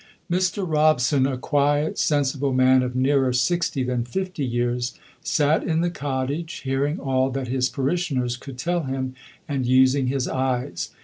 [0.31, 0.67] Mr.
[0.67, 6.61] Robson, a quiet sensible man of nearer sixty than fifty years, sat in the cottage,
[6.61, 9.13] hearing all that his parishioners could tell him
[9.47, 10.89] and using his eyes.